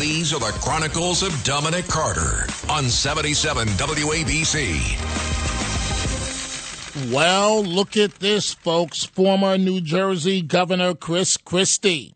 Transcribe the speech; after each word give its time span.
These 0.00 0.32
are 0.32 0.40
the 0.40 0.58
Chronicles 0.62 1.22
of 1.22 1.44
Dominic 1.44 1.86
Carter 1.86 2.46
on 2.70 2.84
77 2.84 3.68
WABC. 3.68 4.80
Well, 7.12 7.62
look 7.62 7.98
at 7.98 8.14
this, 8.14 8.54
folks. 8.54 9.04
Former 9.04 9.58
New 9.58 9.82
Jersey 9.82 10.40
Governor 10.40 10.94
Chris 10.94 11.36
Christie 11.36 12.14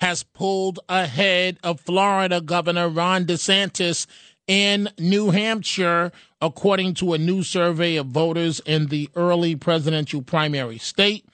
has 0.00 0.24
pulled 0.24 0.80
ahead 0.90 1.56
of 1.64 1.80
Florida 1.80 2.42
Governor 2.42 2.90
Ron 2.90 3.24
DeSantis 3.24 4.06
in 4.46 4.90
New 4.98 5.30
Hampshire, 5.30 6.12
according 6.42 6.92
to 6.96 7.14
a 7.14 7.18
new 7.18 7.42
survey 7.42 7.96
of 7.96 8.08
voters 8.08 8.60
in 8.66 8.88
the 8.88 9.08
early 9.16 9.56
presidential 9.56 10.20
primary 10.20 10.76
state. 10.76 11.24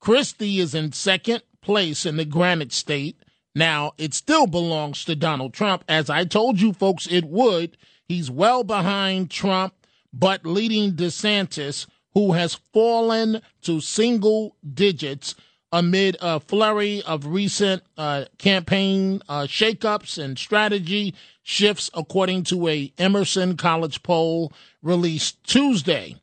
Christie 0.00 0.58
is 0.58 0.74
in 0.74 0.90
second 0.90 1.44
place 1.60 2.04
in 2.04 2.16
the 2.16 2.24
Granite 2.24 2.72
State 2.72 3.16
now, 3.56 3.92
it 3.96 4.12
still 4.12 4.46
belongs 4.46 5.02
to 5.06 5.16
Donald 5.16 5.54
Trump. 5.54 5.82
As 5.88 6.10
I 6.10 6.26
told 6.26 6.60
you 6.60 6.74
folks, 6.74 7.06
it 7.10 7.24
would. 7.24 7.78
He's 8.06 8.30
well 8.30 8.64
behind 8.64 9.30
Trump, 9.30 9.72
but 10.12 10.44
leading 10.44 10.92
DeSantis, 10.92 11.86
who 12.12 12.32
has 12.32 12.60
fallen 12.74 13.40
to 13.62 13.80
single 13.80 14.56
digits 14.74 15.34
amid 15.72 16.18
a 16.20 16.38
flurry 16.38 17.00
of 17.04 17.24
recent 17.24 17.82
uh, 17.96 18.26
campaign 18.36 19.22
uh, 19.26 19.44
shakeups 19.44 20.22
and 20.22 20.38
strategy 20.38 21.14
shifts, 21.42 21.88
according 21.94 22.44
to 22.44 22.68
a 22.68 22.92
Emerson 22.98 23.56
College 23.56 24.02
poll 24.02 24.52
released 24.82 25.42
Tuesday. 25.44 26.16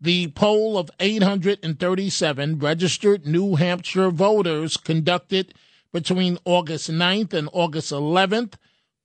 The 0.00 0.28
poll 0.28 0.78
of 0.78 0.90
837 1.00 2.58
registered 2.58 3.26
New 3.26 3.56
Hampshire 3.56 4.10
voters 4.10 4.78
conducted 4.78 5.52
between 5.92 6.38
August 6.44 6.90
9th 6.90 7.32
and 7.32 7.48
August 7.52 7.92
11th 7.92 8.54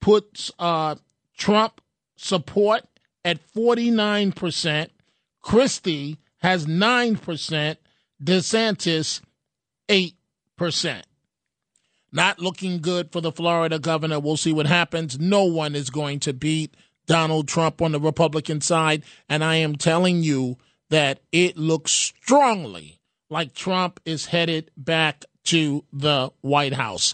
puts 0.01 0.51
uh, 0.59 0.95
Trump 1.37 1.81
support 2.15 2.83
at 3.23 3.39
49%. 3.53 4.89
Christie 5.41 6.17
has 6.39 6.65
9%. 6.65 7.77
DeSantis, 8.23 9.21
8%. 9.89 11.01
Not 12.11 12.39
looking 12.39 12.79
good 12.79 13.11
for 13.11 13.21
the 13.21 13.31
Florida 13.31 13.79
governor. 13.79 14.19
We'll 14.19 14.37
see 14.37 14.53
what 14.53 14.67
happens. 14.67 15.19
No 15.19 15.45
one 15.45 15.75
is 15.75 15.89
going 15.89 16.19
to 16.21 16.33
beat 16.33 16.75
Donald 17.05 17.47
Trump 17.47 17.81
on 17.81 17.91
the 17.91 17.99
Republican 17.99 18.61
side. 18.61 19.03
And 19.27 19.43
I 19.43 19.55
am 19.55 19.75
telling 19.75 20.23
you 20.23 20.57
that 20.89 21.21
it 21.31 21.57
looks 21.57 21.91
strongly 21.91 22.99
like 23.29 23.53
Trump 23.53 23.99
is 24.05 24.27
headed 24.27 24.69
back 24.77 25.25
to 25.45 25.83
the 25.91 26.31
White 26.41 26.73
House. 26.73 27.13